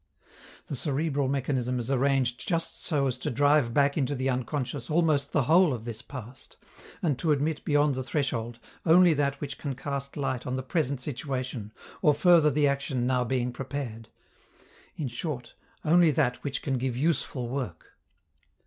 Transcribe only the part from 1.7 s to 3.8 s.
is arranged just so as to drive